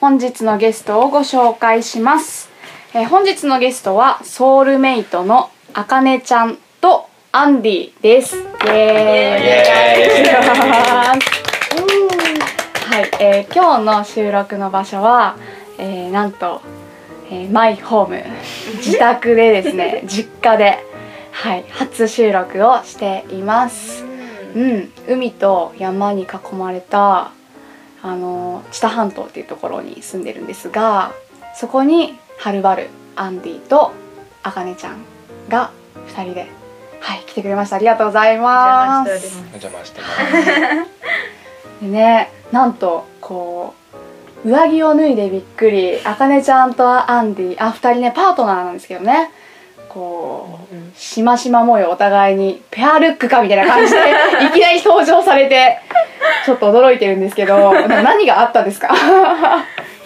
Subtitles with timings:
[0.00, 2.48] 本日のゲストをご紹介します、
[2.94, 8.36] えー本日のゲストはソウルメイトのあかねちゃんとアンディです。
[8.36, 10.30] イエーイ。
[12.88, 15.36] はい、えー今日の収録の場所は、
[15.76, 16.62] えーなんと、
[17.30, 18.24] えーマイホーム。
[18.76, 20.82] 自宅でですね 実家で、
[21.30, 24.02] はい、初収録をしています、
[24.56, 27.32] うん、海と山に囲まれた
[28.02, 31.12] あの知多半島っていうところに住んでるんですが
[31.54, 33.92] そこにはるばるアンディと
[34.42, 35.04] あかねちゃん
[35.48, 35.70] が
[36.08, 36.46] 2人で、
[37.00, 37.76] はい、来てくれました。
[37.76, 39.10] ありがとうございます。
[39.10, 41.84] お邪魔してます。
[41.84, 43.74] でねなんとこ
[44.44, 49.30] う上着を脱いでびっくりあかねちゃんとアンディあ二人ねパートナーなんですけどね。
[49.90, 53.98] こうしましま模様お互いにペアルックかみたいな感じで
[54.46, 55.80] いきなり登場されて
[56.44, 58.88] ちょっと驚いてるんですけどな何があったんですか？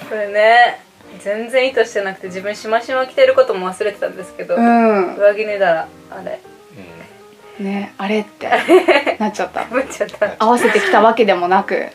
[0.08, 0.80] これね
[1.20, 5.16] 全然意図してなくて自分しましま着てることも忘れてたんですけど、うん。
[5.16, 6.40] 上着脱いだらあれ。
[7.58, 8.50] ねあれって
[9.20, 9.64] なっちゃった。
[9.64, 10.34] ぶっちゃった。
[10.38, 11.86] 合わせてきたわけでもなく。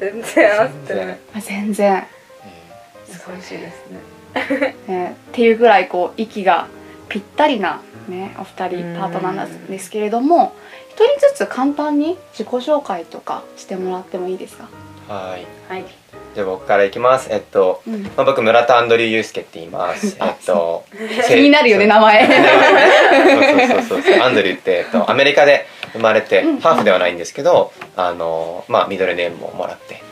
[0.00, 1.18] 全然合わせてない。
[1.36, 2.06] あ全然。
[3.06, 4.74] すごいしいですね。
[4.86, 6.66] ね、っていうぐらいこう息が
[7.08, 10.65] ぴったりな、ね、お二人パートナーなんですけれども一
[11.04, 14.68] 人ずつ簡単に自己紹介とかしてもらってもいいですか、
[15.08, 15.46] はい。
[15.68, 15.84] はい
[16.36, 17.28] じゃあ僕からいきます。
[17.32, 20.18] えっと、うん、まあ、僕村田アンドリューユースケって言います。
[20.20, 20.84] えっと、
[21.26, 24.22] 気になるよね名前そうそうそうそう。
[24.22, 30.02] アンドリューって、えっと、アメリカで生まれて、うんハーフではないんですけど、あの、まあ、ミドルネームをもらって、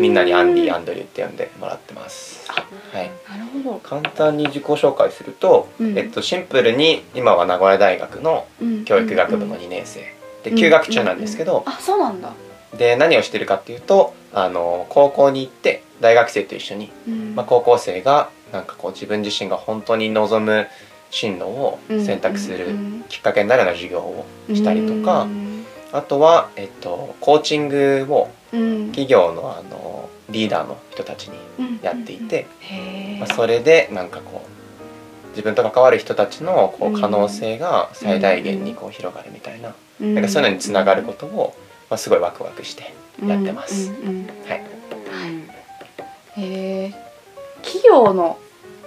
[0.00, 2.50] みんなにアンディ、アンドリューって呼んでもらってます。
[2.50, 3.10] はい。
[3.28, 10.15] なるほど、簡単に自己紹介すると、うんえっと、シンプルに今は名古屋大学のうん教育学部の2年生
[10.54, 12.32] 休学中なんですけど、あそうなんだ、
[12.76, 17.34] で何をしてるかっていうとあの高校に行って大学生と一緒に、うん。
[17.34, 20.66] まあ、高校生がなんかこう自分自身が本当に望む
[21.10, 25.46] 進路を選択するうんきっかけになるような授業をしたりとか、うん
[25.92, 28.86] あとは、えっと、コーチングをうん。
[28.88, 34.45] 企業のあのリーダーの人たちにうんやっていて、へえ、まあ、それでなんかこう
[35.36, 40.14] 自分と関わる人たちのこう可能性が最大限にこう広がるみたいな,、うん。
[40.14, 41.54] なんかそういうのにつながることを、
[41.90, 43.90] まあ、すごいワクワクしてやってます。
[43.90, 43.96] は
[46.36, 46.40] い。
[46.40, 46.94] へえ
[47.62, 48.38] 企業の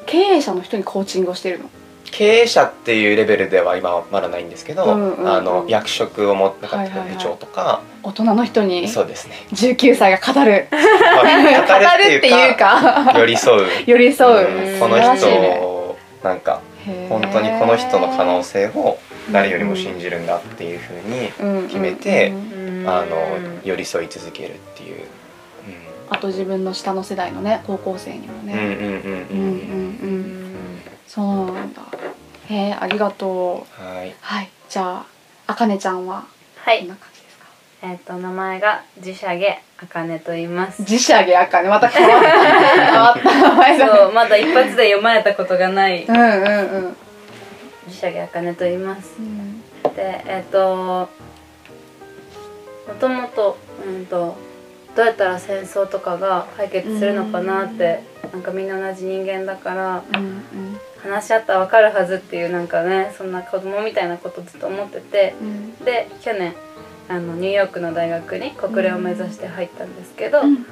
[0.08, 1.70] 経営者の人にコーチングをしてるの？
[2.12, 5.31] 経営者っていうレベルでは今はまだないんですけど、うんうんうん。
[5.31, 7.10] あの役職を持ったはいはいはい。
[7.10, 10.68] 部長とか、大人の人にそうですね、19歳が語る。
[10.72, 13.68] まあ語るっていうか 寄り添う。
[13.86, 14.80] 寄り添う、うん。
[14.80, 15.28] この人
[16.24, 16.62] なんか
[17.07, 19.00] 本当にこの人の可能性を
[19.31, 22.80] 誰よりも信じるんだっていうふうに、決めてうん。
[22.81, 22.90] うん。
[22.90, 23.16] あの
[23.63, 25.06] 寄り添い続けるっていう、
[26.09, 30.81] あと自分の下の世代のね高校生にもうん、うんうんうんねうんうんうん。
[31.07, 31.81] そうなんだ。
[32.50, 33.84] へえありがとう。
[33.84, 34.16] はい。
[34.22, 34.50] はい。
[34.69, 35.06] じゃあ
[35.47, 36.25] あかねちゃんは
[36.57, 36.80] はい。
[36.81, 37.13] どんな感じ。
[37.13, 37.19] ですか
[37.81, 40.81] えっ、と名前が自社げあかねと言います。
[40.81, 41.69] 自社げあかね。
[41.69, 42.29] また変わった。
[42.91, 46.03] 変わった名前だそうまだ一発で読まれたことがない。
[46.03, 46.97] うんうんうん。
[47.88, 49.16] 自社げあかねと言います。
[49.19, 49.63] うん
[49.95, 51.09] でえっ、と
[52.88, 54.35] もともとうんと
[54.95, 58.03] どうやったら戦争とかが解決するのかなって
[58.34, 60.44] なんかみんな同じ人間だからうん。
[61.01, 65.34] 話し合ったら分かるはずっていうなんかねそんな子供みたいなことずっと思ってて。
[65.41, 65.75] うん。
[65.85, 66.53] で去年
[67.09, 70.65] あのニューヨークの大学に国連を目指して入ったんですけど、うん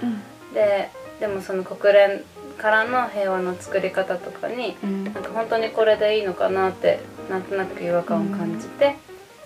[0.54, 0.90] で
[1.20, 2.22] でもその国連
[2.60, 5.04] からの平和の作り方とかにうん。
[5.04, 7.00] なんか本当にこれでいいのかなって
[7.30, 8.96] なんとなく違和感を感じて、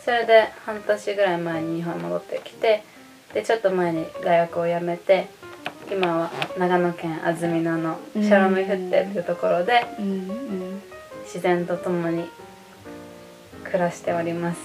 [0.04, 2.84] それで半年ぐらい前に日本に戻ってきて
[3.34, 5.30] でちょっと前に大学を辞めて
[5.90, 10.06] 今は長野県安曇野のシャロメフッテっていうところでうん。
[10.06, 10.82] うん。
[11.24, 12.26] 自然と共に
[13.72, 14.60] 暮らしております。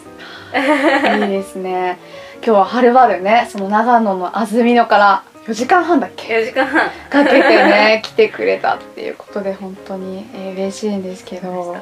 [1.22, 1.98] いいですね。
[2.44, 6.90] 今日ははるばるねその長野の安曇野から4時間半だっけ4時間半。
[7.08, 11.76] かけてね来てくれたっていうことで本当に、えー嬉しいんですけど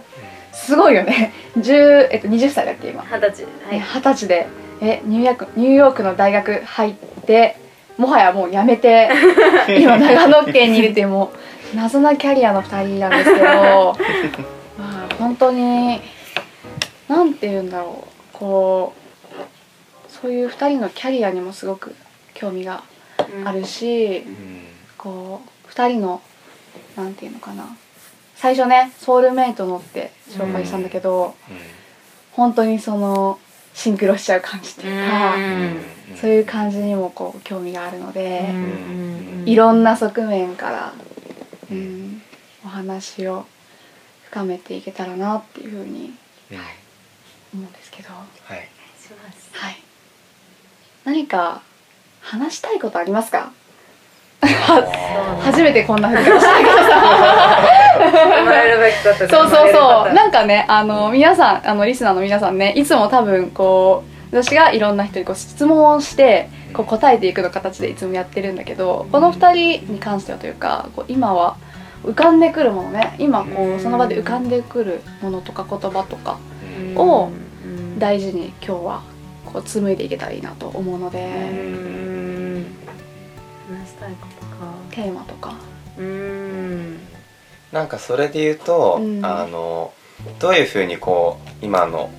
[0.52, 1.32] すごいよね。
[1.58, 3.02] 10、えっと、20歳だっけ今？
[3.02, 3.44] 二十歳。
[3.44, 3.78] はい。
[3.78, 4.46] ね二十歳で
[4.80, 6.94] えニューヨークニューヨークの大学入っ
[7.26, 7.56] て
[7.96, 9.08] もはやもう辞めて
[9.80, 11.32] 今長野県にいるっていうも
[11.72, 13.44] う謎なキャリアの2人なんですけど
[14.76, 16.00] まあ本当に
[17.08, 19.04] なんて言うんだろうこう
[20.08, 21.94] そういう2人のキャリアにもすごく
[22.34, 22.82] 興味が
[23.44, 24.60] あるし、うん。
[24.96, 26.22] こう2人の
[26.96, 27.76] なんていうのかな。
[28.36, 31.34] 最初ねソウルメイトのって紹介したんだけど、
[32.32, 33.38] 本当にその
[33.74, 36.16] シンクロしちゃう感じっていうか、うん。
[36.16, 39.42] そういう感じにもこう興味があるので、うん。
[39.46, 40.94] いろんな側面から、
[41.70, 42.22] うん、
[42.64, 43.46] お話を
[44.30, 46.14] 深めていけたらなっていうふうに
[46.50, 46.58] うん
[47.54, 48.68] 思うんですけど、はい。
[49.00, 49.50] します。
[49.52, 49.76] はい、
[51.04, 51.62] 何か
[52.20, 53.52] 話したいことありますか？
[54.42, 56.40] あ 初めてこんなふうにそう
[59.28, 60.12] そうそう。
[60.12, 71.56] ななんかねあの皆さんあのリスナーの皆さんねいつも多分こう私がいろんな人にこう質問をしてこう答えていくの形でいつもやってるんだけどこの2人に関してはというかこう今は
[72.04, 73.14] 浮かんでくるものね。
[73.18, 76.36] 今こうその場で浮かんでくるものとか言葉とか
[76.92, 76.98] うん。
[76.98, 77.43] をうん
[78.04, 79.02] 大事に今日は
[79.46, 82.66] こう紡いでいけたらいいなと思うのでうん。
[83.74, 84.74] 話したいことか。
[84.90, 85.54] テーマとか。
[85.96, 86.98] うん。
[87.72, 89.24] なんかそれで言うと、うん。
[89.24, 89.94] あの
[90.38, 92.10] どういうふうにこう今の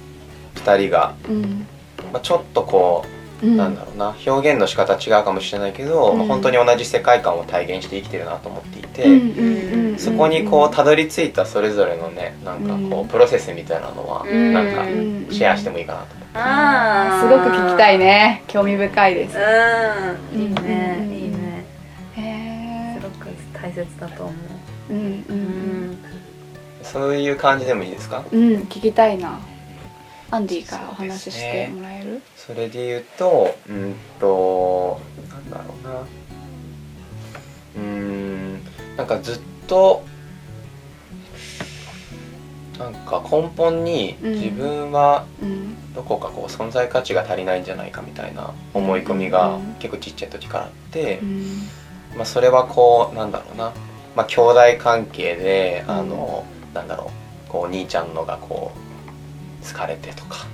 [0.55, 1.67] 2人が、うん。
[2.11, 3.14] まあ、ちょっとこう、
[3.45, 3.57] うん。
[3.57, 4.15] なんだろうな。
[4.25, 6.17] 表現の仕方違うかもしれないけど、うん。
[6.19, 13.07] まあ本当に同じ世界観を体現して生きてるなと思っていて、そこにこうたどり着いたそれぞれのねなんかこう、うん。
[13.07, 14.53] プロセスみたいなのは、うん。
[14.53, 15.27] なんかうん。
[15.31, 16.31] シェアしてもいいかなと思って。
[16.35, 18.05] あすごく聞きたいね。
[18.05, 19.37] ね興味深いです。
[20.33, 20.41] うん。
[20.41, 20.97] いいね。
[20.99, 21.65] うんいいね。
[22.17, 24.33] へえすごく大切だと思
[24.89, 24.93] う。
[24.93, 25.91] うんううん。
[25.91, 25.97] ん。
[26.83, 28.23] そういう感じでもいいですか？
[28.31, 28.39] うん
[28.69, 29.39] 聞きたいな
[30.31, 32.21] アンディからお話ししてもらえる？
[32.35, 34.99] それで言うとうんと
[35.29, 36.01] なんだろうな。
[36.01, 38.59] うーん
[38.97, 40.03] なんかずっと
[42.79, 45.75] なんか根本にうん自分はうん。
[45.93, 49.75] どこかこう存在価値が足りないんじゃないかみたいな思い込みがうん。
[49.79, 51.69] 結構ちっちゃい時からあってう、ん。
[52.17, 53.71] まあ、それはこうなんだろうな、
[54.15, 57.07] まあ、兄弟関係であの、なんだろう。
[57.49, 58.79] こう兄ちゃんのがこう
[59.65, 60.45] 好かれてとか。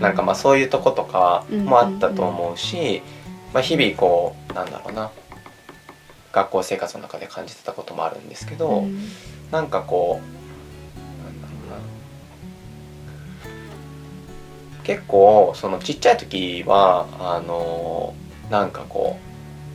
[0.00, 3.02] なんかまあそういうとことかもあったと思うし、
[3.52, 5.10] まあ、日々こうなんだろうな。
[6.32, 9.08] 学校生活の中で感じてたこともあるんですけど、うん。
[9.50, 11.70] なんかこうなんだろう
[14.78, 14.82] な。
[14.82, 18.14] 結構そのちっちゃい時はあの
[18.50, 19.18] なんかこ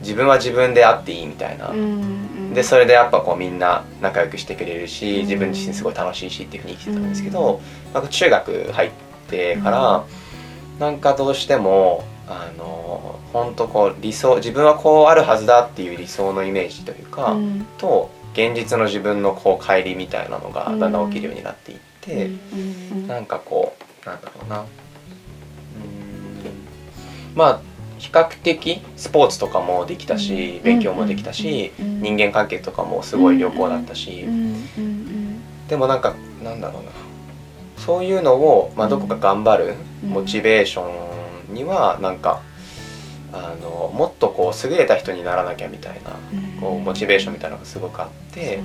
[0.02, 5.20] 自分は自分であっていいみたいな、うんでそれでやっぱこうみんな仲良くしてくれるしうん。
[5.22, 7.60] 自分自身すごい楽しいしっていうふうに生きてたんですけど、
[7.94, 8.02] なん。
[8.02, 8.90] か中学入っ
[9.28, 10.78] てから、うん。
[10.78, 17.66] なんかどうしてもあの本当こう理想自分はこうあるはずだっていう理想のイメージというか、うん。
[17.78, 22.30] と現実の自分のこう乖離みたいなのがだんだん起きるようになっていって、
[22.92, 23.06] うん。
[23.06, 24.60] なんかこうなんだろうな。
[24.60, 24.66] うーん。
[27.34, 27.71] まあ
[28.02, 30.62] 比較的スポーツとかもできたし、うん。
[30.64, 32.02] 勉強もできたし、うん。
[32.02, 34.26] 人間関係とかもすごい良好だったし、
[35.68, 36.90] でもなんかなんだろうな。
[37.76, 40.10] そういうのを、まあ、どこか頑張るうん。
[40.10, 40.88] モチベーショ
[41.52, 42.42] ンにはなんか
[43.32, 46.60] あのもっとこう優れた人にならなきゃみたいなうん。
[46.60, 48.60] こうモチベーションみたいなのがすごくあって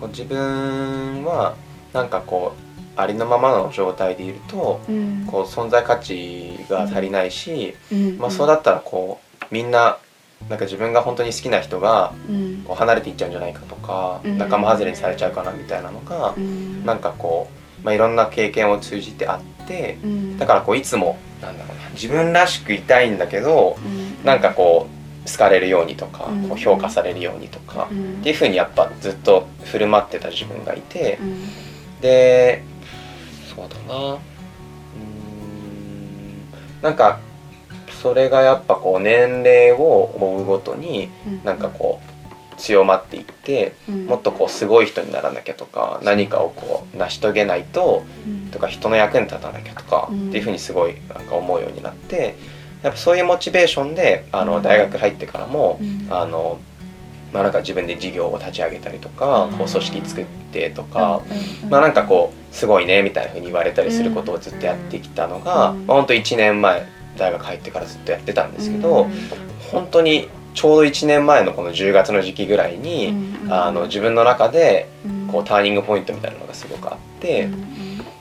[0.00, 1.54] こう自分は
[1.92, 2.65] なんかこう
[2.96, 5.26] ありのままの状態でいるとうん。
[5.26, 8.18] こう存在価値が足りないし、うん。
[8.18, 9.98] まあ、そうだったらこうみんな
[10.48, 12.62] なんか自分が本当に好きな人がうん。
[12.66, 14.38] こう離れていっちゃうんじゃないかとか、うん。
[14.38, 16.84] 仲間外れにされちゃうかなみたいなのが、うん。
[16.84, 17.48] なんかこ
[17.82, 20.38] う、まあ、いろんな経験を通じてあってうん。
[20.38, 24.24] だからこういつもなんだろうな自分らしくいたいんだけどうん。
[24.24, 26.48] なんかこう好かれるようにとか、うん。
[26.48, 28.20] こう評価されるようにとか、うん。
[28.20, 31.44] っていうふうにやっぱずっと振る舞ってた自分がいて、うん。
[32.00, 32.62] で
[33.56, 34.12] そうだな。
[34.14, 34.20] うーん。
[36.82, 37.18] なんか
[38.02, 41.08] それがやっぱこう年齢を追うごとに
[41.44, 44.06] なんかこう強まっていってうん。
[44.06, 48.50] もっとこうすごい人にならなきゃとか何かをこう成し遂げないとうん。
[48.50, 50.28] とか人の役に立たなきゃとかうん。
[50.28, 52.34] っていうふうにすごいなんか思うようになって
[52.82, 54.48] やっぱそういうモチベーションであうん。
[54.48, 56.06] の大学入ってからもうん。
[56.10, 56.58] あの
[57.36, 59.52] まあなんか自分で事業を立ち上げたりとかうん。
[59.58, 61.22] こう組織作ってとか
[61.64, 66.86] うんまあなんかこうすごいねみたいなふうに言われたりすることをずっとやってきたのが、うんまあ、ほんと1年前
[67.18, 69.10] 大学入ってからずっとやってたんですけど、うん
[69.72, 75.26] 本当にちょうど1年前のこの10月の時期ぐらいに、うんあの自分の中でうん。
[75.26, 77.66] こうターニングポイントみたいなのがすごくあって、うん。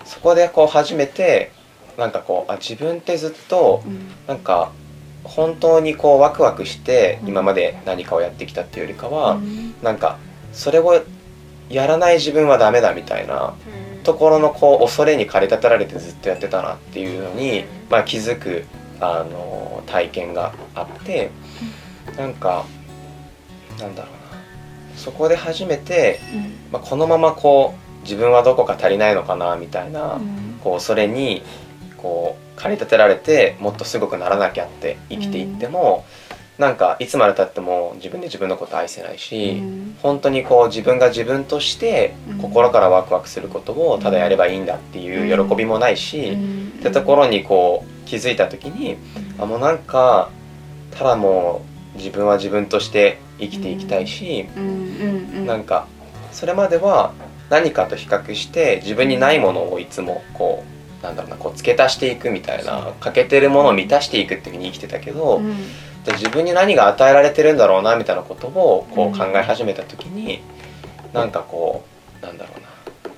[0.05, 1.51] そこでこう初めて
[1.97, 4.11] なんかこうあ自分ってずっとうん。
[4.27, 4.71] なんか
[5.25, 7.29] 本当にこうワクワクしてうん。
[7.29, 9.75] 今まで何かをやってきたっていうよりかは、うん。
[9.81, 10.17] なんか
[10.53, 11.03] それを
[11.69, 13.55] やらない自分はダメだみたいな
[14.03, 18.65] ところのこう恐れに駆り立てられてずっとやってたなっていうのに、まあ、気づく
[18.99, 21.31] あの体験があって
[22.17, 22.65] なんか
[23.79, 24.25] なんだろうな。
[24.95, 26.19] そこで初めて、
[26.71, 30.21] まあ、このままこう自分はどこか足りないのかなみたいな、
[30.63, 31.43] こう恐れに
[31.97, 36.05] こう駆り立てられてもっとすごくならなきゃって生きていっても、
[36.57, 39.61] なんかいつまでたっても自分で自分のこと愛せないし、
[40.01, 46.37] 本当にこう自分が自分として心からワクワクすることをただやればいいんだっていう喜びもないし、
[46.79, 48.97] ってところにこう気づいた時に、
[49.37, 50.29] あもうなんか
[50.91, 51.61] ただも
[51.93, 54.47] う自分は自分として生きていきたいし、
[55.45, 55.87] なんか
[56.31, 57.13] それまでは
[57.49, 60.74] 何かと比較して自分にないものをいつもこう
[61.05, 65.41] なんだろうなこう付け足していくみたいな欠けてるものを満たしていくっていうふうに生きてたけど、
[66.05, 70.41] で自分に何が与えられてるんだろうなみたいなことをこう考え始めた時に、
[71.09, 71.83] うん、なんかこ
[72.21, 72.67] うなんだろうな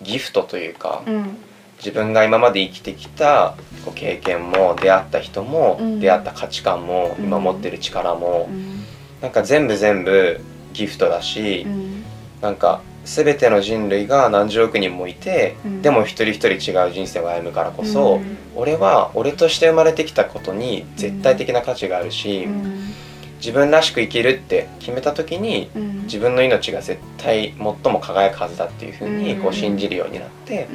[0.01, 1.37] ギフトというか、うん、
[1.77, 8.83] 自分が今まで生きてきたこう経験も出会った人も、うん、出会った価値観も、今持ってる力も、うん、
[9.21, 10.39] なんか全部全部
[10.73, 12.03] ギフトだし、うん、
[12.41, 22.93] なんか全ての人類が何十億人もいて、うん、でも一人一人違う人生を歩むからこそ、うん、俺は俺として生まれてきたことに絶対的な価値があるし、うん、
[23.37, 25.69] 自分らしく生きるって決めた時に、
[26.03, 30.67] 自分の命が絶対最も輝くはずだっていうふうにこう信じるようになって、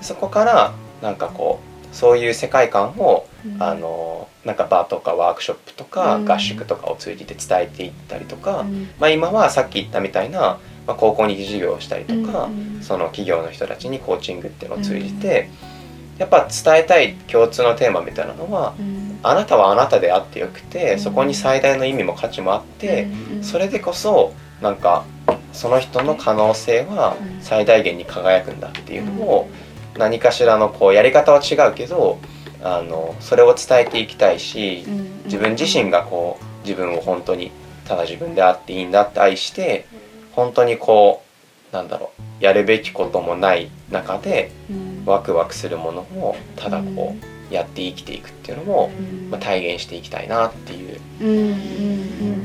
[0.00, 3.26] そこからなんかこうそういう世界観を、
[3.58, 8.64] あのなんかバーとかワークショップとか合宿とかを通じて伝えていったりとか、
[8.98, 15.50] まあ、今はさっき言ったみたいなまあ、高校に授業をしたりとか、うんうん、その企業の人たちにコーチングっていうのを通じて、
[16.14, 23.08] うん、やっぱ伝えたい共通のテーマみたいなのは、うん、あなたはあなたであってよくて、そこに最大の意味も価値もあって、
[23.42, 25.04] それでこそなんか
[25.52, 29.48] その人の可能性は最大限に輝くんだっていうのを
[29.96, 32.18] 何かしらのこうやり方は違うけど
[32.62, 34.84] あのそれを伝えていきたいし
[35.26, 37.52] 自分自身がこう自分を本当に
[37.86, 39.86] ただ自分であっていいんだって愛して
[40.34, 41.22] 本当にこ
[41.72, 44.52] うなんだろうやるべきこともない中で、
[45.04, 47.16] ワクワクするものをただこ
[47.50, 48.90] う、やって生きていくっていうのも、
[49.30, 51.00] まあ、体現していきたいなっていう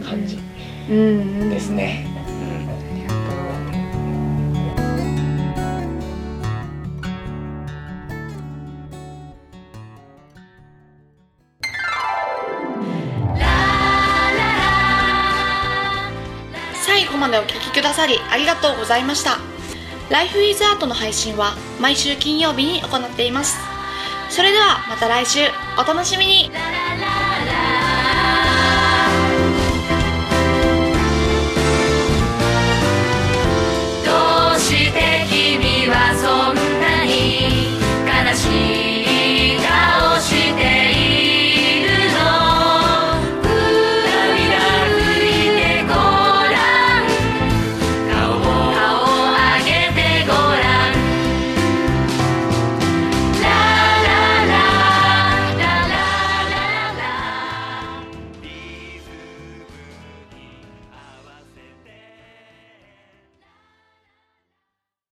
[0.04, 0.38] 感じ
[0.88, 2.19] ですね。
[17.20, 19.38] までお聴きくださりありがとうございました。
[20.10, 23.58] Life is Art の配信は毎週金曜日に行っています。
[24.30, 25.40] それではまた来週
[25.78, 26.52] お楽しみに。